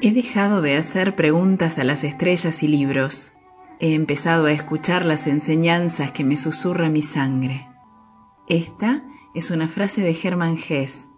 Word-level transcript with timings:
He 0.00 0.12
dejado 0.12 0.62
de 0.62 0.76
hacer 0.76 1.16
preguntas 1.16 1.76
a 1.78 1.82
las 1.82 2.04
estrellas 2.04 2.62
y 2.62 2.68
libros. 2.68 3.32
He 3.80 3.94
empezado 3.94 4.46
a 4.46 4.52
escuchar 4.52 5.04
las 5.04 5.26
enseñanzas 5.26 6.12
que 6.12 6.22
me 6.22 6.36
susurra 6.36 6.88
mi 6.88 7.02
sangre. 7.02 7.66
Esta 8.48 9.02
es 9.34 9.50
una 9.50 9.66
frase 9.66 10.00
de 10.02 10.16
Hermann 10.22 10.56
Hesse, 10.56 11.08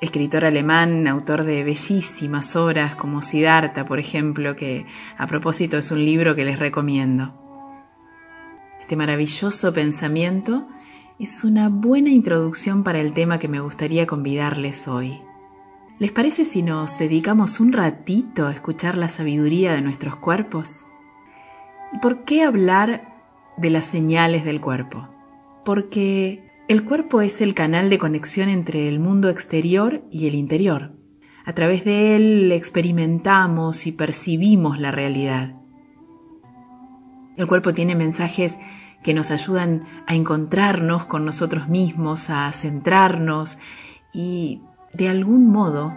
escritor 0.00 0.44
alemán, 0.44 1.06
autor 1.06 1.44
de 1.44 1.62
bellísimas 1.62 2.56
obras 2.56 2.96
como 2.96 3.22
Siddhartha, 3.22 3.86
por 3.86 4.00
ejemplo, 4.00 4.56
que 4.56 4.84
a 5.16 5.28
propósito 5.28 5.78
es 5.78 5.92
un 5.92 6.04
libro 6.04 6.34
que 6.34 6.44
les 6.44 6.58
recomiendo. 6.58 7.40
Este 8.80 8.96
maravilloso 8.96 9.72
pensamiento 9.72 10.66
es 11.20 11.44
una 11.44 11.68
buena 11.68 12.10
introducción 12.10 12.82
para 12.82 12.98
el 12.98 13.12
tema 13.12 13.38
que 13.38 13.46
me 13.46 13.60
gustaría 13.60 14.08
convidarles 14.08 14.88
hoy. 14.88 15.22
¿Les 16.00 16.10
parece 16.10 16.44
si 16.44 16.62
nos 16.62 16.98
dedicamos 16.98 17.60
un 17.60 17.72
ratito 17.72 18.48
a 18.48 18.52
escuchar 18.52 18.96
la 18.96 19.08
sabiduría 19.08 19.74
de 19.74 19.80
nuestros 19.80 20.16
cuerpos? 20.16 20.80
¿Y 21.92 21.98
por 21.98 22.24
qué 22.24 22.42
hablar 22.42 23.14
de 23.56 23.70
las 23.70 23.84
señales 23.84 24.44
del 24.44 24.60
cuerpo? 24.60 25.08
Porque 25.64 26.50
el 26.66 26.84
cuerpo 26.84 27.20
es 27.20 27.40
el 27.40 27.54
canal 27.54 27.90
de 27.90 28.00
conexión 28.00 28.48
entre 28.48 28.88
el 28.88 28.98
mundo 28.98 29.30
exterior 29.30 30.02
y 30.10 30.26
el 30.26 30.34
interior. 30.34 30.96
A 31.44 31.52
través 31.52 31.84
de 31.84 32.16
él 32.16 32.50
experimentamos 32.50 33.86
y 33.86 33.92
percibimos 33.92 34.80
la 34.80 34.90
realidad. 34.90 35.54
El 37.36 37.46
cuerpo 37.46 37.72
tiene 37.72 37.94
mensajes 37.94 38.56
que 39.04 39.14
nos 39.14 39.30
ayudan 39.30 39.84
a 40.08 40.16
encontrarnos 40.16 41.04
con 41.04 41.24
nosotros 41.24 41.68
mismos, 41.68 42.30
a 42.30 42.50
centrarnos 42.50 43.58
y, 44.12 44.60
de 44.94 45.08
algún 45.08 45.48
modo, 45.48 45.92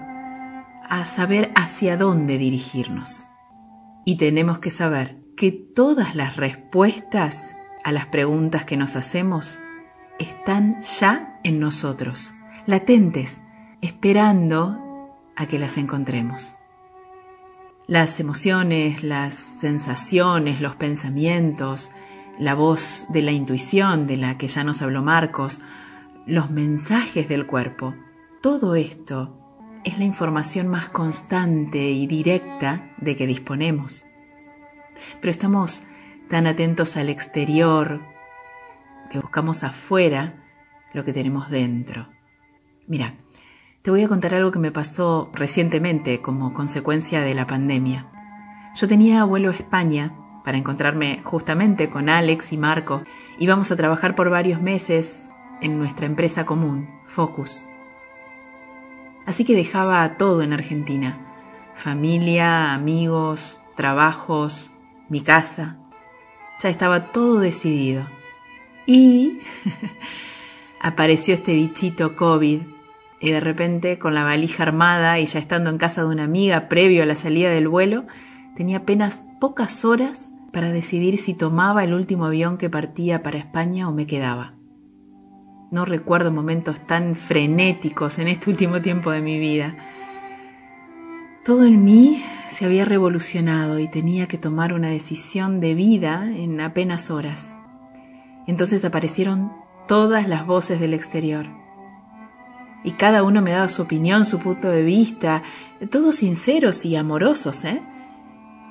a 0.90 1.06
saber 1.06 1.52
hacia 1.56 1.98
dónde 1.98 2.38
dirigirnos. 2.38 3.26
Y 4.06 4.18
tenemos 4.18 4.60
que 4.60 4.72
saber 4.72 5.18
que 5.36 5.52
todas 5.52 6.16
las 6.16 6.38
respuestas 6.38 7.54
a 7.84 7.92
las 7.92 8.08
preguntas 8.08 8.66
que 8.66 8.78
nos 8.78 8.96
hacemos 8.96 9.60
están 10.20 10.82
ya 10.82 11.40
en 11.44 11.60
nosotros, 11.60 12.34
latentes, 12.66 13.38
esperando 13.82 15.14
a 15.36 15.46
que 15.46 15.60
las 15.60 15.78
encontremos. 15.78 16.56
Las 17.86 18.20
emociones, 18.20 19.04
las 19.04 19.36
sensaciones, 19.36 20.60
los 20.60 20.76
pensamientos, 20.76 21.92
la 22.40 22.54
voz 22.54 23.08
de 23.10 23.22
la 23.22 23.32
intuición 23.32 24.08
de 24.08 24.18
la 24.18 24.38
que 24.38 24.48
ya 24.48 24.64
nos 24.64 24.82
habló 24.82 25.04
Marcos, 25.04 25.62
los 26.26 26.50
mensajes 26.50 27.30
del 27.30 27.46
cuerpo, 27.46 27.96
todo 28.42 28.76
esto 28.76 29.38
es 29.84 29.98
la 29.98 30.04
información 30.04 30.68
más 30.68 30.90
constante 30.90 31.90
y 31.90 32.08
directa 32.08 32.92
de 32.98 33.16
que 33.16 33.28
disponemos. 33.28 34.06
Pero 35.22 35.32
estamos 35.32 35.84
tan 36.30 36.46
atentos 36.48 36.98
al 36.98 37.10
exterior 37.10 38.02
que 39.12 39.20
buscamos 39.20 39.64
afuera 39.64 40.44
lo 40.94 41.06
que 41.06 41.14
tenemos 41.14 41.50
dentro. 41.50 42.10
Mira, 42.88 43.16
te 43.82 43.92
voy 43.92 44.04
a 44.04 44.08
contar 44.08 44.34
algo 44.34 44.52
que 44.52 44.60
me 44.60 44.72
pasó 44.72 45.32
recientemente 45.34 46.22
como 46.22 46.54
consecuencia 46.54 47.22
de 47.22 47.34
la 47.34 47.48
pandemia. 47.48 48.08
Yo 48.76 48.88
tenía 48.88 49.24
vuelo 49.24 49.50
a 49.50 49.54
España 49.54 50.14
para 50.44 50.58
encontrarme 50.58 51.22
justamente 51.24 51.90
con 51.90 52.10
Alex 52.10 52.52
y 52.52 52.58
Marco. 52.58 53.04
Íbamos 53.40 53.72
a 53.72 53.76
trabajar 53.76 54.16
por 54.16 54.30
varios 54.30 54.62
meses 54.62 55.24
en 55.62 55.78
nuestra 55.80 56.06
empresa 56.06 56.46
común, 56.46 56.88
Focus. 57.06 57.66
Así 59.28 59.44
que 59.44 59.56
dejaba 59.56 60.18
todo 60.18 60.42
en 60.42 60.54
Argentina. 60.54 61.18
Familia, 61.76 62.74
amigos, 62.74 63.60
trabajos, 63.76 64.72
mi 65.10 65.20
casa. 65.20 65.76
Ya 66.62 66.70
estaba 66.70 67.12
todo 67.12 67.40
decidido. 67.40 68.08
Y 68.86 69.42
apareció 70.82 71.34
este 71.34 71.54
bichito 71.54 72.16
COVID 72.16 72.62
y 73.20 73.32
de 73.32 73.40
repente 73.42 74.00
con 74.00 74.16
la 74.16 74.24
valija 74.24 74.64
armada 74.64 75.20
y 75.20 75.26
ya 75.26 75.40
estando 75.40 75.70
en 75.70 75.78
casa 75.78 76.04
de 76.04 76.10
una 76.10 76.24
amiga 76.24 76.70
previo 76.70 77.04
a 77.04 77.06
la 77.06 77.18
salida 77.18 77.50
del 77.50 77.68
vuelo, 77.68 78.06
tenía 78.56 78.78
apenas 78.78 79.20
pocas 79.42 79.84
horas 79.84 80.30
para 80.54 80.72
decidir 80.72 81.18
si 81.18 81.34
tomaba 81.34 81.84
el 81.84 81.94
último 81.94 82.28
avión 82.28 82.58
que 82.58 82.70
partía 82.70 83.24
para 83.24 83.40
España 83.40 83.90
o 83.90 83.92
me 83.92 84.08
quedaba. 84.08 84.57
No 85.70 85.84
recuerdo 85.84 86.32
momentos 86.32 86.80
tan 86.80 87.16
frenéticos 87.16 88.20
en 88.20 88.30
este 88.30 88.50
último 88.50 88.82
tiempo 88.82 89.12
de 89.12 89.20
mi 89.20 89.38
vida. 89.38 89.76
Todo 91.44 91.66
en 91.66 91.84
mí 91.84 92.24
se 92.50 92.66
había 92.66 92.86
revolucionado 92.86 93.78
y 93.80 93.90
tenía 93.90 94.28
que 94.28 94.38
tomar 94.38 94.72
una 94.72 94.90
decisión 94.90 95.60
de 95.60 95.74
vida 95.76 96.26
en 96.26 96.62
apenas 96.62 97.12
horas. 97.12 97.54
Entonces 98.48 98.86
aparecieron 98.86 99.52
todas 99.90 100.30
las 100.30 100.48
voces 100.48 100.80
del 100.80 100.94
exterior. 100.94 101.48
Y 102.86 102.92
cada 102.92 103.24
uno 103.24 103.42
me 103.42 103.52
daba 103.52 103.68
su 103.68 103.82
opinión, 103.82 104.24
su 104.24 104.40
punto 104.40 104.70
de 104.70 104.84
vista, 104.84 105.44
todos 105.92 106.16
sinceros 106.18 106.86
y 106.86 106.96
amorosos, 106.96 107.66
¿eh? 107.66 107.82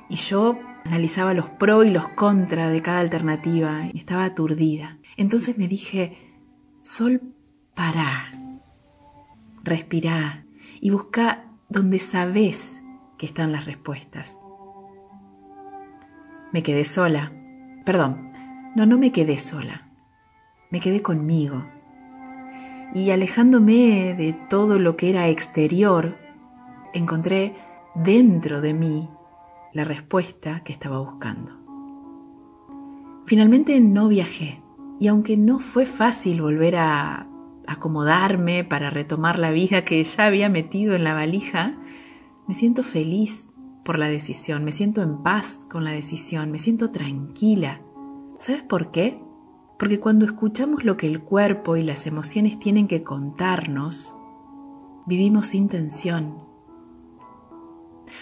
Y 0.09 0.17
yo 0.17 0.59
analizaba 0.87 1.35
los 1.35 1.51
pros 1.51 1.85
y 1.85 1.91
los 1.91 2.09
contra 2.09 2.71
de 2.71 2.81
cada 2.81 3.01
alternativa 3.01 3.87
y 3.93 3.99
estaba 3.99 4.25
aturdida. 4.25 4.97
Entonces 5.19 5.59
me 5.59 5.69
dije, 5.69 6.26
Sol, 6.89 7.21
para, 7.75 8.33
respirá 9.65 10.45
y 10.81 10.91
busca 10.91 11.47
donde 11.69 11.99
sabes 11.99 12.81
que 13.19 13.27
están 13.27 13.51
las 13.51 13.65
respuestas. 13.65 14.39
Me 16.53 16.63
quedé 16.63 16.85
sola. 16.85 17.33
Perdón, 17.85 18.31
no, 18.77 18.87
no 18.87 18.99
me 18.99 19.11
quedé 19.11 19.41
sola, 19.41 19.89
me 20.71 20.79
quedé 20.79 21.03
conmigo. 21.03 21.67
Y 22.95 23.11
alejándome 23.11 24.15
de 24.15 24.33
todo 24.49 24.79
lo 24.79 24.97
que 24.97 25.11
era 25.11 25.29
exterior, 25.29 26.17
encontré 26.95 27.57
dentro 27.97 28.61
de 28.61 28.75
mí 28.75 29.11
la 29.73 29.83
respuesta 29.83 30.63
que 30.63 30.73
estaba 30.73 31.01
buscando. 31.01 31.51
Finalmente 33.27 33.81
no 33.81 34.07
viajé, 34.07 34.61
y 34.99 35.09
aunque 35.09 35.37
no 35.37 35.59
fue 35.59 35.87
fácil 35.87 36.43
volver 36.43 36.77
a 36.77 37.29
acomodarme 37.67 38.65
para 38.65 38.91
retomar 38.91 39.39
la 39.39 39.51
vida 39.51 39.85
que 39.85 40.03
ya 40.03 40.27
había 40.27 40.49
metido 40.49 40.95
en 40.95 41.05
la 41.05 41.15
valija, 41.15 41.75
me 42.47 42.55
siento 42.55 42.83
feliz 42.83 43.47
por 43.85 43.99
la 43.99 44.09
decisión, 44.09 44.65
me 44.65 44.73
siento 44.73 45.03
en 45.03 45.23
paz 45.23 45.61
con 45.71 45.85
la 45.85 45.91
decisión, 45.91 46.51
me 46.51 46.59
siento 46.59 46.91
tranquila 46.91 47.81
¿Sabes 48.39 48.63
por 48.63 48.91
qué? 48.91 49.23
Porque 49.79 50.01
cuando 50.01 50.25
escuchamos 50.25 50.85
lo 50.85 50.97
que 50.97 51.07
el 51.07 51.21
cuerpo 51.21 51.77
y 51.77 51.83
las 51.83 52.07
emociones 52.07 52.59
tienen 52.59 52.87
que 52.87 53.03
contarnos, 53.03 54.15
vivimos 55.07 55.49
sin 55.49 55.69
tensión. 55.69 56.46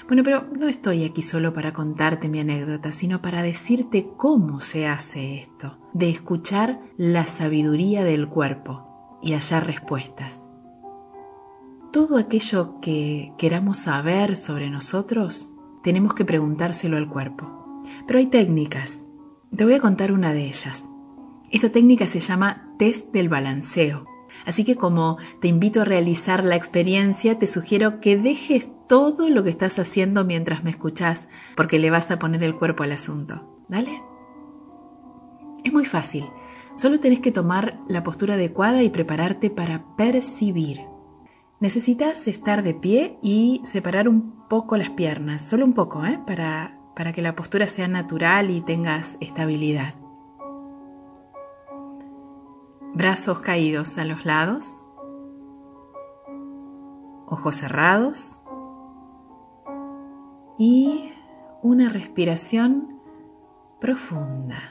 Bueno, 0.06 0.22
pero 0.25 0.47
no 0.59 0.69
estoy 0.69 1.05
aquí 1.05 1.22
solo 1.22 1.53
para 1.53 1.72
contarte 1.72 2.28
mi 2.28 2.41
anécdota, 2.41 2.93
sino 2.93 3.22
para 3.22 3.43
decirte 3.43 4.09
cómo 4.17 4.61
se 4.61 4.87
hace 4.87 5.39
esto, 5.39 5.78
de 5.93 6.11
escuchar 6.11 6.81
la 6.97 7.27
sabiduría 7.27 8.05
del 8.05 8.28
cuerpo 8.28 9.19
y 9.23 9.33
hallar 9.33 9.67
respuestas. 9.67 10.41
Todo 11.93 12.19
aquello 12.19 12.81
que 12.81 13.33
queramos 13.39 13.78
saber 13.78 14.37
sobre 14.37 14.71
nosotros, 14.71 15.55
tenemos 15.83 16.15
que 16.15 16.25
preguntárselo 16.25 16.97
al 16.97 17.09
cuerpo. 17.09 17.83
Pero 18.06 18.19
hay 18.19 18.27
técnicas 18.27 18.99
te 19.56 19.65
voy 19.65 19.75
a 19.75 19.81
contar 19.81 20.11
una 20.11 20.33
de 20.33 20.47
ellas. 20.47 20.83
Esta 21.50 21.71
técnica 21.71 22.09
se 22.09 22.19
llama 22.19 22.75
test 22.77 23.12
del 23.12 23.28
balanceo. 23.28 24.05
Así 24.47 24.65
que 24.65 24.77
como 24.77 25.19
te 25.41 25.49
invito 25.49 25.82
a 25.82 25.84
realizar 25.84 26.44
la 26.44 26.56
experiencia, 26.56 27.38
te 27.38 27.47
sugiero 27.47 28.00
que 28.00 28.16
dejes 28.16 28.69
todo 28.88 29.31
lo 29.31 29.43
que 29.43 29.50
estás 29.50 29.79
haciendo 29.79 30.25
mientras 30.25 30.64
me 30.64 30.70
escuchas, 30.70 31.25
porque 31.56 31.79
le 31.79 31.91
vas 31.91 32.11
a 32.11 32.19
poner 32.19 32.43
el 32.43 32.56
cuerpo 32.56 32.82
al 32.82 32.93
asunto. 32.93 33.64
¿Dale? 33.69 34.02
Es 35.64 35.73
muy 35.73 35.87
fácil. 35.87 36.26
Solo 36.76 37.00
tenés 37.00 37.20
que 37.20 37.32
tomar 37.32 37.79
la 37.88 38.05
postura 38.05 38.35
adecuada 38.35 38.82
y 38.82 38.91
prepararte 38.91 39.49
para 39.49 39.85
percibir. 39.96 40.81
Necesitas 41.61 42.26
estar 42.29 42.62
de 42.62 42.75
pie 42.75 43.19
y 43.23 43.62
separar 43.64 44.08
un 44.08 44.46
poco 44.49 44.76
las 44.76 44.91
piernas, 44.91 45.43
solo 45.43 45.64
un 45.64 45.73
poco, 45.73 46.05
¿eh? 46.05 46.20
Para 46.26 46.79
para 46.94 47.12
que 47.12 47.23
la 47.23 47.35
postura 47.35 47.67
sea 47.67 47.88
natural 47.88 48.50
y 48.50 48.61
tengas 48.61 49.19
estabilidad. 49.20 49.94
Brazos 52.94 53.41
caídos 53.41 53.99
a 53.99 54.05
los 54.05 54.25
lados, 54.25 54.79
ojos 57.26 57.56
cerrados 57.56 58.38
y 60.58 61.11
una 61.61 61.88
respiración 61.88 63.00
profunda. 63.81 64.62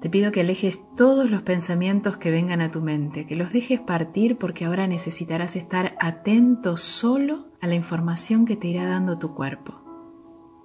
Te 0.00 0.10
pido 0.10 0.32
que 0.32 0.40
alejes 0.40 0.80
todos 0.96 1.30
los 1.30 1.42
pensamientos 1.42 2.16
que 2.16 2.32
vengan 2.32 2.60
a 2.60 2.72
tu 2.72 2.80
mente, 2.80 3.24
que 3.24 3.36
los 3.36 3.52
dejes 3.52 3.78
partir 3.78 4.36
porque 4.36 4.64
ahora 4.64 4.88
necesitarás 4.88 5.54
estar 5.54 5.96
atento 6.00 6.76
solo 6.76 7.52
a 7.60 7.68
la 7.68 7.76
información 7.76 8.46
que 8.46 8.56
te 8.56 8.66
irá 8.66 8.84
dando 8.84 9.16
tu 9.20 9.32
cuerpo. 9.32 9.80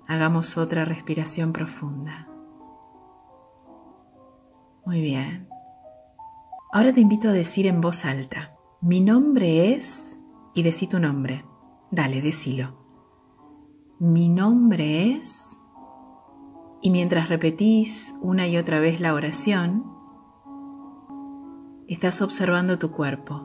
Hagamos 0.07 0.57
otra 0.57 0.86
respiración 0.86 1.53
profunda. 1.53 2.28
Muy 4.89 5.01
bien. 5.01 5.47
Ahora 6.74 6.91
te 6.91 7.00
invito 7.00 7.30
a 7.30 7.31
decir 7.31 7.68
en 7.68 7.80
voz 7.80 8.06
alta, 8.06 8.56
mi 8.81 9.01
nombre 9.01 9.75
es, 9.75 10.19
y 10.56 10.63
decí 10.63 10.88
tu 10.88 10.97
nombre. 10.97 11.45
Dale, 11.91 12.24
decilo. 12.24 12.74
Mi 14.00 14.30
nombre 14.30 15.12
es, 15.12 15.45
y 16.81 16.89
mientras 16.89 17.30
repetís 17.30 18.15
una 18.19 18.47
y 18.47 18.57
otra 18.57 18.80
vez 18.80 19.00
la 19.00 19.13
oración, 19.13 19.86
estás 21.88 22.24
observando 22.24 22.80
tu 22.80 22.89
cuerpo 22.89 23.44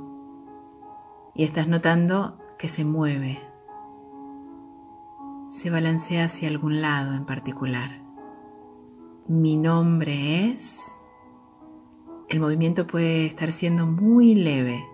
y 1.35 1.45
estás 1.45 1.69
notando 1.69 2.39
que 2.59 2.71
se 2.71 2.87
mueve, 2.87 3.39
se 5.51 5.69
balancea 5.69 6.25
hacia 6.25 6.49
algún 6.49 6.81
lado 6.81 7.13
en 7.13 7.27
particular. 7.27 8.01
Mi 9.29 9.57
nombre 9.57 10.49
es... 10.49 10.94
El 12.35 12.41
movimiento 12.41 12.89
puede 12.89 13.27
estar 13.27 13.53
siendo 13.53 13.87
muy 13.87 14.35
leve, 14.35 14.85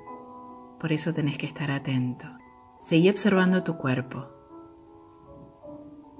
por 0.78 0.92
eso 0.92 1.14
tenés 1.14 1.38
que 1.38 1.46
estar 1.46 1.70
atento. 1.70 2.26
Seguí 2.80 3.08
observando 3.08 3.64
tu 3.64 3.78
cuerpo. 3.78 4.26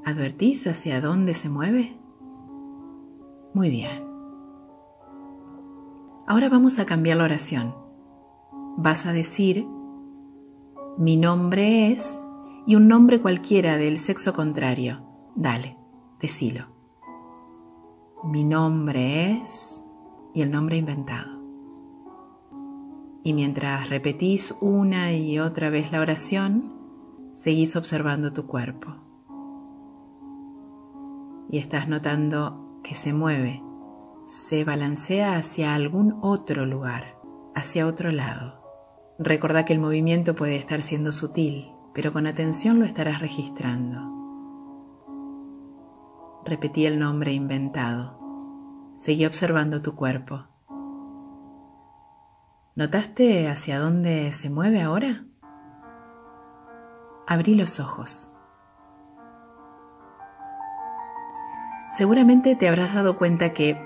¿Advertís 0.03 0.67
hacia 0.67 1.03
dónde 1.03 1.35
se 1.35 1.51
mueve? 1.51 2.01
Muy 3.53 3.69
bien. 3.69 4.03
Ahora 6.27 6.49
vamos 6.49 6.79
a 6.79 6.87
cambiar 6.87 7.19
la 7.19 7.25
oración. 7.25 7.75
Vas 8.79 9.05
a 9.05 9.13
decir, 9.13 9.67
mi 10.97 11.19
nombre 11.19 11.93
es, 11.93 12.19
y 12.67 12.77
un 12.77 12.89
nombre 12.89 13.21
cualquiera 13.21 13.77
del 13.77 13.99
sexo 13.99 14.33
contrario. 14.33 15.03
Dale, 15.35 15.77
decilo. 16.19 16.69
Mi 18.25 18.43
nombre 18.43 19.33
es, 19.33 19.80
y 20.35 20.43
el 20.43 20.51
nombre 20.51 20.77
inventado. 20.77 21.41
Y 23.23 23.35
mientras 23.35 23.91
repetís 23.91 24.55
una 24.61 25.13
y 25.13 25.39
otra 25.39 25.71
vez 25.71 25.93
la 25.93 26.01
oración, 26.01 26.73
seguís 27.35 27.77
observando 27.77 28.33
tu 28.33 28.47
cuerpo. 28.47 28.97
Y 31.51 31.59
estás 31.59 31.89
notando 31.89 32.81
que 32.83 32.95
se 32.95 33.13
mueve, 33.13 33.63
se 34.27 34.65
balancea 34.65 35.37
hacia 35.37 35.75
algún 35.75 36.19
otro 36.23 36.65
lugar, 36.65 37.19
hacia 37.55 37.87
otro 37.87 38.11
lado. 38.11 38.61
Recordá 39.19 39.65
que 39.65 39.73
el 39.73 39.81
movimiento 39.81 40.35
puede 40.35 40.57
estar 40.57 40.83
siendo 40.83 41.13
sutil, 41.13 41.73
pero 41.93 42.13
con 42.13 42.27
atención 42.27 42.79
lo 42.79 42.87
estarás 42.87 43.21
registrando. 43.21 44.01
Repetí 46.45 46.87
el 46.87 46.99
nombre 46.99 47.33
inventado. 47.33 48.20
Seguí 49.01 49.25
observando 49.25 49.81
tu 49.81 49.95
cuerpo. 49.97 50.45
¿Notaste 52.77 53.49
hacia 53.49 53.79
dónde 53.79 54.31
se 54.35 54.51
mueve 54.51 54.83
ahora? 54.83 55.23
Abrí 57.27 57.55
los 57.55 57.81
ojos. 57.81 58.29
Seguramente 61.95 62.55
te 62.57 62.69
habrás 62.69 62.95
dado 62.95 63.17
cuenta 63.17 63.55
que 63.55 63.81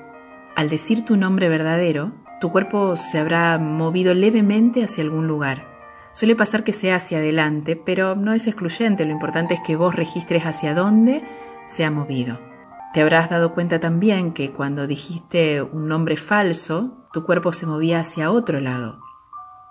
al 0.56 0.69
decir 0.69 1.05
tu 1.05 1.17
nombre 1.17 1.49
verdadero, 1.49 2.10
tu 2.40 2.50
cuerpo 2.50 2.96
se 2.96 3.20
habrá 3.20 3.56
movido 3.58 4.14
levemente 4.14 4.82
hacia 4.82 5.05
algún 5.05 5.28
lugar. 5.28 5.64
Suele 6.10 6.34
pasar 6.34 6.64
que 6.64 6.72
sea 6.72 6.96
hacia 6.96 7.19
adelante, 7.19 7.76
pero 7.76 8.17
no 8.17 8.32
es 8.32 8.49
excluyente, 8.49 9.05
lo 9.05 9.12
importante 9.12 9.55
es 9.55 9.60
que 9.60 9.76
vos 9.76 9.94
registres 9.94 10.44
hacia 10.44 10.75
dónde 10.75 11.22
se 11.69 11.84
ha 11.84 11.93
movido. 11.93 12.54
Te 12.94 13.02
habrás 13.02 13.29
dado 13.29 13.52
cuenta 13.52 13.81
también 13.81 14.32
que 14.32 14.52
cuando 14.52 14.87
dijiste 14.87 15.61
un 15.61 15.87
nombre 15.88 16.17
falso, 16.17 17.06
tu 17.12 17.26
cuerpo 17.26 17.52
se 17.52 17.67
movía 17.67 18.00
hacia 18.00 18.31
otro 18.31 18.61
lado. 18.61 19.00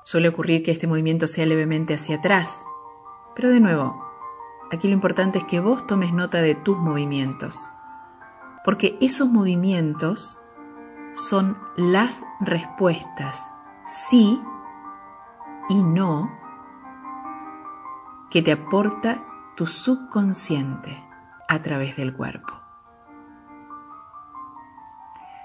Suele 0.04 0.28
ocurrir 0.28 0.62
que 0.64 0.72
este 0.72 0.86
movimiento 0.86 1.28
sea 1.28 1.48
levemente 1.48 1.96
hacia 1.96 2.18
atrás. 2.18 2.64
Pero 3.36 3.50
de 3.50 3.60
nuevo, 3.60 4.06
aquí 4.72 4.88
lo 4.88 4.94
importante 4.94 5.40
es 5.40 5.46
que 5.46 5.60
vos 5.60 5.88
tomes 5.88 6.14
nota 6.14 6.42
de 6.42 6.54
tus 6.54 6.78
movimientos 6.78 7.70
porque 8.64 8.98
esos 9.02 9.30
movimientos 9.30 10.42
son 11.14 11.58
las 11.76 12.24
respuestas 12.40 13.46
sí 13.86 14.42
y 15.70 15.84
no 15.84 16.32
que 18.32 18.42
te 18.42 18.52
aporta 18.52 19.24
tu 19.56 19.68
subconsciente 19.68 21.04
a 21.48 21.62
través 21.62 21.96
del 21.96 22.16
cuerpo. 22.16 22.63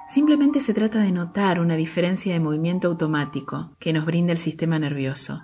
Simplemente 0.09 0.61
se 0.61 0.73
trata 0.73 1.01
de 1.01 1.13
notar 1.13 1.61
una 1.61 1.77
diferencia 1.77 2.33
de 2.33 2.41
movimiento 2.41 2.89
automático 2.89 3.71
que 3.79 3.93
nos 3.93 4.07
brinda 4.07 4.33
el 4.33 4.39
sistema 4.39 4.79
nervioso 4.79 5.43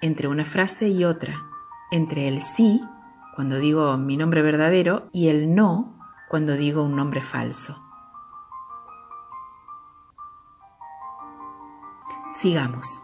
entre 0.00 0.28
una 0.28 0.44
frase 0.44 0.88
y 0.88 1.04
otra, 1.04 1.42
entre 1.90 2.28
el 2.28 2.40
sí, 2.40 2.80
cuando 3.34 3.58
digo 3.58 3.96
mi 3.96 4.16
nombre 4.16 4.42
verdadero, 4.42 5.08
y 5.12 5.28
el 5.28 5.54
no, 5.54 5.98
cuando 6.28 6.54
digo 6.54 6.82
un 6.82 6.94
nombre 6.94 7.20
falso. 7.20 7.82
Sigamos. 12.34 13.02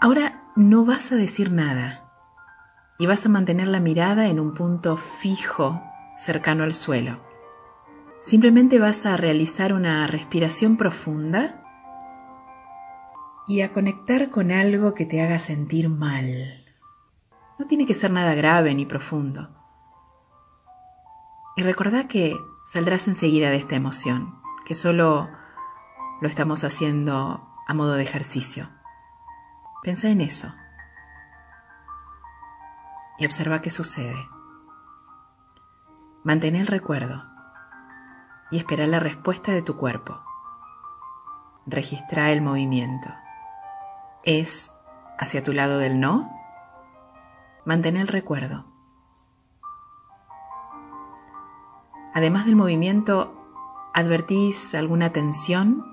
Ahora 0.00 0.52
no 0.54 0.84
vas 0.84 1.10
a 1.10 1.16
decir 1.16 1.50
nada 1.50 2.12
y 2.98 3.06
vas 3.06 3.26
a 3.26 3.28
mantener 3.28 3.66
la 3.66 3.80
mirada 3.80 4.28
en 4.28 4.38
un 4.38 4.54
punto 4.54 4.96
fijo 4.96 5.82
cercano 6.16 6.62
al 6.62 6.74
suelo. 6.74 7.27
Simplemente 8.28 8.78
vas 8.78 9.06
a 9.06 9.16
realizar 9.16 9.72
una 9.72 10.06
respiración 10.06 10.76
profunda 10.76 11.64
y 13.46 13.62
a 13.62 13.72
conectar 13.72 14.28
con 14.28 14.52
algo 14.52 14.92
que 14.92 15.06
te 15.06 15.22
haga 15.22 15.38
sentir 15.38 15.88
mal. 15.88 16.62
No 17.58 17.66
tiene 17.66 17.86
que 17.86 17.94
ser 17.94 18.10
nada 18.10 18.34
grave 18.34 18.74
ni 18.74 18.84
profundo. 18.84 19.48
Y 21.56 21.62
recordá 21.62 22.06
que 22.06 22.36
saldrás 22.66 23.08
enseguida 23.08 23.48
de 23.48 23.56
esta 23.56 23.76
emoción, 23.76 24.38
que 24.66 24.74
solo 24.74 25.30
lo 26.20 26.28
estamos 26.28 26.64
haciendo 26.64 27.48
a 27.66 27.72
modo 27.72 27.94
de 27.94 28.02
ejercicio. 28.02 28.68
Pensa 29.82 30.10
en 30.10 30.20
eso 30.20 30.54
y 33.18 33.24
observa 33.24 33.62
qué 33.62 33.70
sucede. 33.70 34.28
Mantén 36.24 36.56
el 36.56 36.66
recuerdo 36.66 37.37
y 38.50 38.58
espera 38.58 38.86
la 38.86 39.00
respuesta 39.00 39.52
de 39.52 39.62
tu 39.62 39.76
cuerpo. 39.76 40.20
Registra 41.66 42.32
el 42.32 42.40
movimiento. 42.40 43.08
¿Es 44.24 44.72
hacia 45.18 45.42
tu 45.42 45.52
lado 45.52 45.78
del 45.78 46.00
no? 46.00 46.30
Mantén 47.64 47.96
el 47.96 48.08
recuerdo 48.08 48.64
Además 52.18 52.46
del 52.46 52.56
movimiento, 52.56 53.32
¿advertís 53.94 54.74
alguna 54.74 55.12
tensión? 55.12 55.84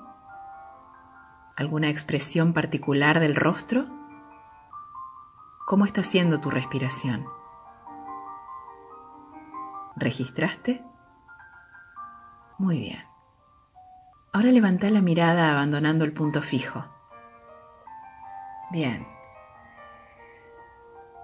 ¿Alguna 1.55 1.89
expresión 1.89 2.51
particular 2.51 3.19
del 3.19 3.35
rostro? 3.35 3.85
¿Cómo 5.67 5.85
está 5.85 6.01
siendo 6.01 6.39
tu 6.39 6.49
respiración? 6.49 7.27
¿Registraste? 9.95 10.83
Muy 12.57 12.79
bien. 12.79 13.03
Ahora 14.33 14.51
levanta 14.51 14.89
la 14.89 15.01
mirada 15.01 15.51
abandonando 15.51 16.05
el 16.05 16.13
punto 16.13 16.41
fijo. 16.41 16.85
Bien. 18.71 19.07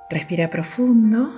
Respira 0.09 0.49
profundo. 0.49 1.31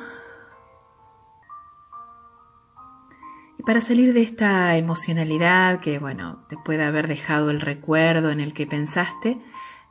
para 3.65 3.81
salir 3.81 4.13
de 4.13 4.21
esta 4.21 4.75
emocionalidad 4.77 5.79
que, 5.79 5.99
bueno, 5.99 6.43
te 6.49 6.57
puede 6.57 6.83
haber 6.83 7.07
dejado 7.07 7.49
el 7.49 7.61
recuerdo 7.61 8.29
en 8.29 8.41
el 8.41 8.53
que 8.53 8.67
pensaste, 8.67 9.41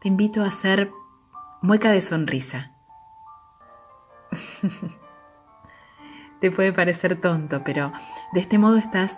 te 0.00 0.08
invito 0.08 0.42
a 0.42 0.48
hacer 0.48 0.90
mueca 1.62 1.90
de 1.90 2.02
sonrisa. 2.02 2.72
te 6.40 6.50
puede 6.50 6.72
parecer 6.72 7.20
tonto, 7.20 7.62
pero 7.64 7.92
de 8.32 8.40
este 8.40 8.58
modo 8.58 8.76
estás 8.76 9.16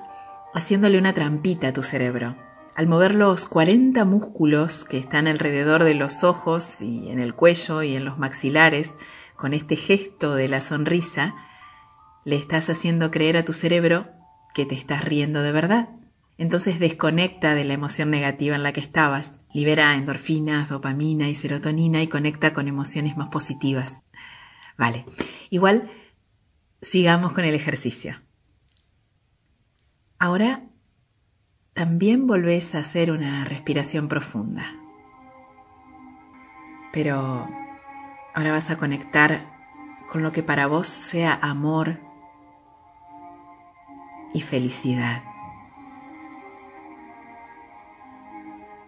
haciéndole 0.54 0.98
una 0.98 1.12
trampita 1.12 1.68
a 1.68 1.72
tu 1.72 1.82
cerebro. 1.82 2.36
Al 2.76 2.86
mover 2.86 3.14
los 3.14 3.44
40 3.46 4.04
músculos 4.04 4.84
que 4.84 4.98
están 4.98 5.26
alrededor 5.26 5.84
de 5.84 5.94
los 5.94 6.24
ojos 6.24 6.80
y 6.80 7.10
en 7.10 7.18
el 7.20 7.34
cuello 7.34 7.82
y 7.82 7.94
en 7.94 8.04
los 8.04 8.18
maxilares, 8.18 8.92
con 9.36 9.52
este 9.52 9.76
gesto 9.76 10.34
de 10.34 10.48
la 10.48 10.60
sonrisa, 10.60 11.34
le 12.24 12.36
estás 12.36 12.70
haciendo 12.70 13.10
creer 13.10 13.36
a 13.36 13.44
tu 13.44 13.52
cerebro 13.52 14.08
que 14.54 14.64
te 14.64 14.74
estás 14.74 15.04
riendo 15.04 15.42
de 15.42 15.52
verdad. 15.52 15.88
Entonces 16.38 16.80
desconecta 16.80 17.54
de 17.54 17.64
la 17.64 17.74
emoción 17.74 18.10
negativa 18.10 18.56
en 18.56 18.62
la 18.62 18.72
que 18.72 18.80
estabas, 18.80 19.38
libera 19.52 19.94
endorfinas, 19.94 20.68
dopamina 20.68 21.28
y 21.28 21.34
serotonina 21.34 22.02
y 22.02 22.08
conecta 22.08 22.54
con 22.54 22.66
emociones 22.66 23.16
más 23.16 23.28
positivas. 23.28 24.02
Vale, 24.76 25.04
igual 25.50 25.90
sigamos 26.82 27.32
con 27.32 27.44
el 27.44 27.54
ejercicio. 27.54 28.23
Ahora 30.18 30.62
también 31.74 32.26
volvés 32.26 32.74
a 32.74 32.78
hacer 32.78 33.10
una 33.10 33.44
respiración 33.44 34.08
profunda. 34.08 34.64
Pero 36.92 37.48
ahora 38.34 38.52
vas 38.52 38.70
a 38.70 38.76
conectar 38.76 39.46
con 40.10 40.22
lo 40.22 40.32
que 40.32 40.42
para 40.42 40.66
vos 40.66 40.86
sea 40.86 41.38
amor 41.42 41.98
y 44.32 44.40
felicidad. 44.40 45.22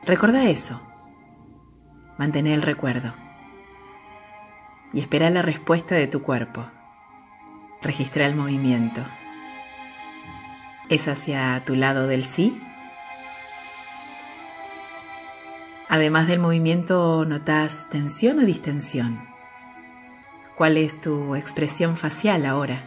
Recuerda 0.04 0.48
eso. 0.48 0.80
Mantén 2.16 2.46
el 2.46 2.62
recuerdo. 2.62 3.12
Y 4.92 5.00
espera 5.00 5.30
la 5.30 5.42
respuesta 5.42 5.96
de 5.96 6.06
tu 6.06 6.22
cuerpo. 6.22 6.64
Registra 7.82 8.24
el 8.26 8.36
movimiento. 8.36 9.02
¿Es 10.88 11.08
hacia 11.08 11.64
tu 11.64 11.74
lado 11.74 12.06
del 12.06 12.24
sí? 12.24 12.62
Además 15.88 16.28
del 16.28 16.38
movimiento, 16.38 17.24
¿notas 17.24 17.90
tensión 17.90 18.38
o 18.38 18.42
distensión? 18.42 19.20
¿Cuál 20.56 20.76
es 20.76 21.00
tu 21.00 21.34
expresión 21.34 21.96
facial 21.96 22.46
ahora? 22.46 22.84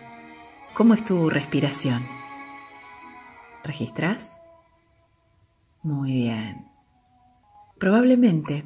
¿Cómo 0.74 0.94
es 0.94 1.04
tu 1.04 1.30
respiración? 1.30 2.06
¿Registras? 3.66 4.38
Muy 5.84 6.14
bien. 6.14 6.68
Probablemente 7.80 8.64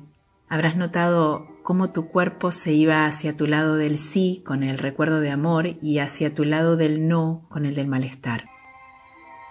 habrás 0.47 0.75
notado 0.75 1.47
cómo 1.63 1.91
tu 1.91 2.07
cuerpo 2.07 2.51
se 2.51 2.73
iba 2.73 3.07
hacia 3.07 3.35
tu 3.35 3.47
lado 3.47 3.77
del 3.77 3.97
sí 3.97 4.43
con 4.45 4.61
el 4.61 4.77
recuerdo 4.77 5.21
de 5.21 5.31
amor 5.31 5.67
y 5.81 5.97
hacia 5.97 6.35
tu 6.35 6.45
lado 6.45 6.77
del 6.77 7.07
no 7.07 7.47
con 7.49 7.65
el 7.65 7.73
del 7.73 7.87
malestar. 7.87 8.45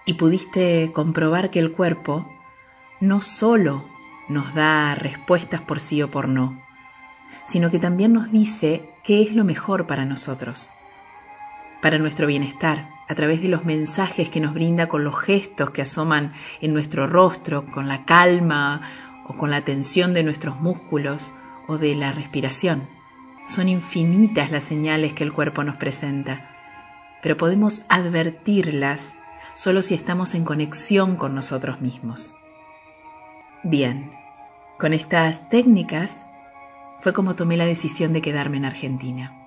Y 0.05 0.13
pudiste 0.13 0.91
comprobar 0.93 1.49
que 1.49 1.59
el 1.59 1.71
cuerpo 1.71 2.29
no 2.99 3.21
solo 3.21 3.83
nos 4.29 4.53
da 4.53 4.95
respuestas 4.95 5.61
por 5.61 5.79
sí 5.79 6.01
o 6.01 6.09
por 6.09 6.27
no, 6.27 6.57
sino 7.45 7.71
que 7.71 7.79
también 7.79 8.13
nos 8.13 8.31
dice 8.31 8.89
qué 9.03 9.21
es 9.21 9.33
lo 9.33 9.43
mejor 9.43 9.87
para 9.87 10.05
nosotros, 10.05 10.69
para 11.81 11.97
nuestro 11.97 12.27
bienestar, 12.27 12.87
a 13.09 13.15
través 13.15 13.41
de 13.41 13.49
los 13.49 13.65
mensajes 13.65 14.29
que 14.29 14.39
nos 14.39 14.53
brinda 14.53 14.87
con 14.87 15.03
los 15.03 15.19
gestos 15.19 15.71
que 15.71 15.81
asoman 15.81 16.33
en 16.61 16.73
nuestro 16.73 17.07
rostro, 17.07 17.65
con 17.65 17.87
la 17.87 18.05
calma 18.05 18.81
o 19.27 19.33
con 19.33 19.51
la 19.51 19.61
tensión 19.61 20.13
de 20.13 20.23
nuestros 20.23 20.59
músculos 20.61 21.31
o 21.67 21.77
de 21.77 21.95
la 21.95 22.11
respiración. 22.11 22.87
Son 23.47 23.67
infinitas 23.67 24.51
las 24.51 24.63
señales 24.63 25.13
que 25.13 25.23
el 25.23 25.33
cuerpo 25.33 25.63
nos 25.63 25.75
presenta, 25.75 26.49
pero 27.21 27.37
podemos 27.37 27.83
advertirlas 27.89 29.05
solo 29.55 29.81
si 29.81 29.93
estamos 29.93 30.35
en 30.35 30.45
conexión 30.45 31.15
con 31.15 31.35
nosotros 31.35 31.81
mismos. 31.81 32.33
Bien, 33.63 34.11
con 34.79 34.93
estas 34.93 35.49
técnicas 35.49 36.17
fue 36.99 37.13
como 37.13 37.35
tomé 37.35 37.57
la 37.57 37.65
decisión 37.65 38.13
de 38.13 38.21
quedarme 38.21 38.57
en 38.57 38.65
Argentina. 38.65 39.39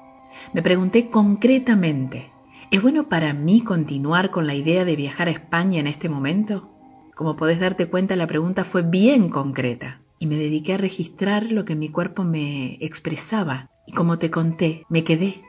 Me 0.52 0.62
pregunté 0.62 1.08
concretamente, 1.08 2.30
¿es 2.70 2.82
bueno 2.82 3.08
para 3.08 3.32
mí 3.32 3.62
continuar 3.62 4.30
con 4.30 4.46
la 4.46 4.54
idea 4.54 4.84
de 4.84 4.96
viajar 4.96 5.28
a 5.28 5.32
España 5.32 5.80
en 5.80 5.86
este 5.86 6.08
momento? 6.08 6.70
Como 7.14 7.36
podés 7.36 7.58
darte 7.58 7.86
cuenta, 7.86 8.14
la 8.16 8.26
pregunta 8.26 8.64
fue 8.64 8.82
bien 8.82 9.30
concreta 9.30 10.00
y 10.18 10.26
me 10.26 10.36
dediqué 10.36 10.74
a 10.74 10.78
registrar 10.78 11.50
lo 11.50 11.64
que 11.64 11.74
mi 11.74 11.88
cuerpo 11.88 12.24
me 12.24 12.74
expresaba 12.80 13.70
y 13.86 13.92
como 13.92 14.18
te 14.18 14.30
conté, 14.30 14.84
me 14.88 15.04
quedé. 15.04 15.42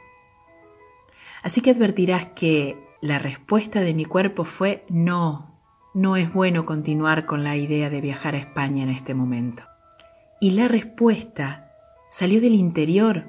Así 1.44 1.62
que 1.62 1.72
advertirás 1.72 2.26
que 2.28 2.87
la 3.02 3.20
respuesta 3.20 3.82
de 3.82 3.94
mi 3.94 4.06
cuerpo 4.06 4.44
fue 4.44 4.86
no, 4.90 5.60
no 5.94 6.16
es 6.16 6.34
bueno 6.34 6.66
continuar 6.66 7.26
con 7.26 7.44
la 7.44 7.56
idea 7.56 7.90
de 7.90 8.02
viajar 8.02 8.36
a 8.36 8.40
España 8.40 8.84
en 8.84 8.90
este 8.90 9.14
momento. 9.14 9.64
Y 10.40 10.52
la 10.52 10.68
respuesta 10.68 11.72
salió 12.12 12.42
del 12.42 12.54
interior, 12.54 13.26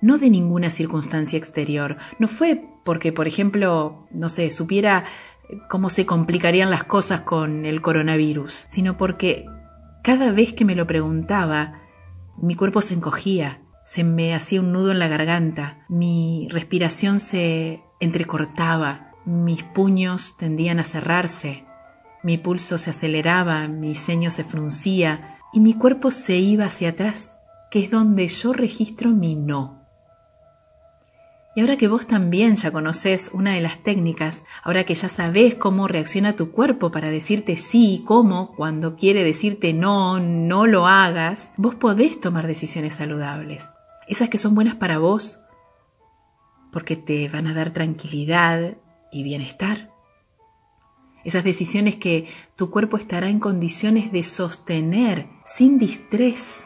no 0.00 0.18
de 0.18 0.30
ninguna 0.30 0.70
circunstancia 0.70 1.38
exterior. 1.38 1.96
No 2.18 2.28
fue 2.28 2.64
porque, 2.84 3.12
por 3.12 3.26
ejemplo, 3.26 4.06
no 4.10 4.28
sé, 4.28 4.50
supiera 4.50 5.04
cómo 5.68 5.90
se 5.90 6.06
complicarían 6.06 6.70
las 6.70 6.84
cosas 6.84 7.20
con 7.20 7.64
el 7.66 7.80
coronavirus, 7.82 8.66
sino 8.68 8.96
porque 8.96 9.46
cada 10.02 10.30
vez 10.30 10.52
que 10.52 10.64
me 10.64 10.74
lo 10.74 10.86
preguntaba, 10.86 11.80
mi 12.36 12.54
cuerpo 12.54 12.82
se 12.82 12.94
encogía, 12.94 13.60
se 13.86 14.04
me 14.04 14.34
hacía 14.34 14.60
un 14.60 14.72
nudo 14.72 14.92
en 14.92 14.98
la 14.98 15.08
garganta, 15.08 15.84
mi 15.88 16.48
respiración 16.50 17.20
se 17.20 17.82
entrecortaba, 18.04 19.12
mis 19.24 19.62
puños 19.62 20.36
tendían 20.36 20.78
a 20.78 20.84
cerrarse, 20.84 21.64
mi 22.22 22.38
pulso 22.38 22.78
se 22.78 22.90
aceleraba, 22.90 23.68
mi 23.68 23.94
ceño 23.94 24.30
se 24.30 24.44
fruncía 24.44 25.38
y 25.52 25.60
mi 25.60 25.74
cuerpo 25.74 26.10
se 26.10 26.36
iba 26.36 26.64
hacia 26.64 26.90
atrás, 26.90 27.32
que 27.70 27.84
es 27.84 27.90
donde 27.90 28.28
yo 28.28 28.52
registro 28.52 29.10
mi 29.10 29.34
no. 29.34 29.84
Y 31.56 31.60
ahora 31.60 31.76
que 31.76 31.86
vos 31.86 32.06
también 32.06 32.56
ya 32.56 32.72
conoces 32.72 33.30
una 33.32 33.52
de 33.52 33.60
las 33.60 33.78
técnicas, 33.78 34.42
ahora 34.64 34.84
que 34.84 34.96
ya 34.96 35.08
sabés 35.08 35.54
cómo 35.54 35.86
reacciona 35.86 36.34
tu 36.34 36.50
cuerpo 36.50 36.90
para 36.90 37.10
decirte 37.10 37.56
sí, 37.56 38.02
cómo, 38.04 38.52
cuando 38.56 38.96
quiere 38.96 39.22
decirte 39.22 39.72
no, 39.72 40.18
no 40.18 40.66
lo 40.66 40.88
hagas, 40.88 41.52
vos 41.56 41.76
podés 41.76 42.20
tomar 42.20 42.48
decisiones 42.48 42.94
saludables. 42.94 43.68
Esas 44.08 44.28
que 44.28 44.38
son 44.38 44.56
buenas 44.56 44.74
para 44.74 44.98
vos, 44.98 45.43
porque 46.74 46.96
te 46.96 47.28
van 47.30 47.46
a 47.46 47.54
dar 47.54 47.70
tranquilidad 47.70 48.76
y 49.10 49.22
bienestar. 49.22 49.90
Esas 51.24 51.44
decisiones 51.44 51.96
que 51.96 52.28
tu 52.54 52.70
cuerpo 52.70 52.98
estará 52.98 53.30
en 53.30 53.40
condiciones 53.40 54.12
de 54.12 54.24
sostener 54.24 55.26
sin 55.46 55.78
distrés 55.78 56.64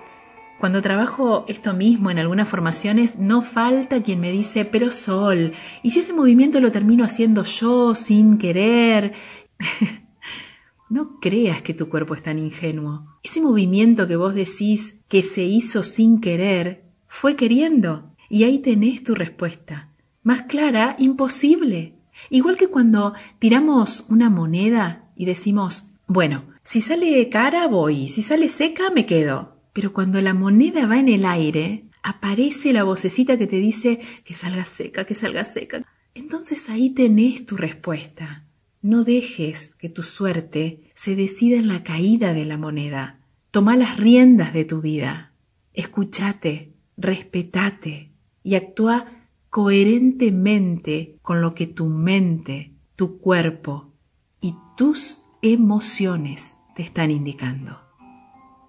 cuando 0.58 0.82
trabajo 0.82 1.44
esto 1.46 1.72
mismo 1.72 2.10
en 2.10 2.18
algunas 2.18 2.48
formaciones, 2.48 3.16
no 3.16 3.42
falta 3.42 4.02
quien 4.02 4.20
me 4.20 4.32
dice, 4.32 4.64
pero 4.64 4.90
Sol, 4.90 5.52
¿y 5.84 5.90
si 5.90 6.00
ese 6.00 6.12
movimiento 6.12 6.58
lo 6.58 6.72
termino 6.72 7.04
haciendo 7.04 7.44
yo 7.44 7.94
sin 7.94 8.38
querer? 8.38 9.12
no 10.90 11.20
creas 11.20 11.62
que 11.62 11.74
tu 11.74 11.88
cuerpo 11.88 12.14
es 12.14 12.22
tan 12.22 12.40
ingenuo. 12.40 13.20
Ese 13.22 13.40
movimiento 13.40 14.08
que 14.08 14.16
vos 14.16 14.34
decís 14.34 14.96
que 15.08 15.22
se 15.22 15.44
hizo 15.44 15.84
sin 15.84 16.20
querer, 16.20 16.86
fue 17.06 17.36
queriendo. 17.36 18.16
Y 18.28 18.42
ahí 18.42 18.58
tenés 18.58 19.04
tu 19.04 19.14
respuesta. 19.14 19.87
Más 20.28 20.42
clara, 20.42 20.94
imposible. 20.98 21.94
Igual 22.28 22.58
que 22.58 22.68
cuando 22.68 23.14
tiramos 23.38 24.04
una 24.10 24.28
moneda 24.28 25.08
y 25.16 25.24
decimos, 25.24 25.94
bueno, 26.06 26.44
si 26.62 26.82
sale 26.82 27.26
cara 27.30 27.66
voy, 27.66 28.10
si 28.10 28.20
sale 28.20 28.50
seca 28.50 28.90
me 28.90 29.06
quedo. 29.06 29.56
Pero 29.72 29.94
cuando 29.94 30.20
la 30.20 30.34
moneda 30.34 30.84
va 30.84 30.98
en 30.98 31.08
el 31.08 31.24
aire, 31.24 31.86
aparece 32.02 32.74
la 32.74 32.84
vocecita 32.84 33.38
que 33.38 33.46
te 33.46 33.56
dice 33.56 34.00
que 34.22 34.34
salga 34.34 34.66
seca, 34.66 35.06
que 35.06 35.14
salga 35.14 35.44
seca. 35.44 35.82
Entonces 36.12 36.68
ahí 36.68 36.90
tenés 36.90 37.46
tu 37.46 37.56
respuesta. 37.56 38.44
No 38.82 39.04
dejes 39.04 39.76
que 39.76 39.88
tu 39.88 40.02
suerte 40.02 40.90
se 40.92 41.16
decida 41.16 41.56
en 41.56 41.68
la 41.68 41.82
caída 41.82 42.34
de 42.34 42.44
la 42.44 42.58
moneda. 42.58 43.18
Toma 43.50 43.78
las 43.78 43.96
riendas 43.96 44.52
de 44.52 44.66
tu 44.66 44.82
vida. 44.82 45.32
Escúchate, 45.72 46.74
respetate 46.98 48.12
y 48.42 48.56
actúa 48.56 49.17
coherentemente 49.50 51.18
con 51.22 51.40
lo 51.40 51.54
que 51.54 51.66
tu 51.66 51.86
mente, 51.86 52.74
tu 52.96 53.18
cuerpo 53.18 53.92
y 54.40 54.56
tus 54.76 55.26
emociones 55.42 56.58
te 56.74 56.82
están 56.82 57.10
indicando. 57.10 57.80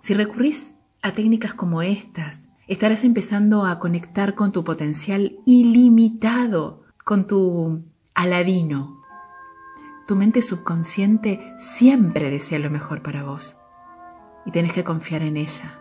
Si 0.01 0.13
recurrís 0.13 0.71
a 1.01 1.11
técnicas 1.11 1.53
como 1.53 1.81
estas, 1.81 2.39
estarás 2.67 3.03
empezando 3.03 3.65
a 3.65 3.79
conectar 3.79 4.35
con 4.35 4.51
tu 4.51 4.63
potencial 4.63 5.37
ilimitado, 5.45 6.83
con 7.03 7.27
tu 7.27 7.83
aladino. 8.13 9.01
Tu 10.07 10.15
mente 10.15 10.41
subconsciente 10.41 11.53
siempre 11.57 12.31
desea 12.31 12.59
lo 12.59 12.69
mejor 12.69 13.01
para 13.01 13.23
vos 13.23 13.57
y 14.45 14.51
tienes 14.51 14.73
que 14.73 14.83
confiar 14.83 15.21
en 15.23 15.37
ella. 15.37 15.77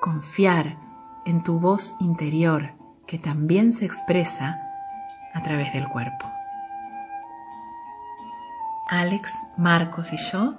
Confiar 0.00 0.78
en 1.24 1.42
tu 1.42 1.58
voz 1.58 1.94
interior 2.00 2.75
que 3.06 3.18
también 3.18 3.72
se 3.72 3.84
expresa 3.84 4.60
a 5.32 5.42
través 5.42 5.72
del 5.72 5.88
cuerpo. 5.88 6.30
Alex, 8.88 9.32
Marcos 9.56 10.12
y 10.12 10.16
yo 10.16 10.54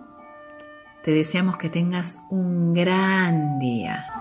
te 1.04 1.12
deseamos 1.12 1.58
que 1.58 1.70
tengas 1.70 2.20
un 2.30 2.74
gran 2.74 3.60
día. 3.60 4.17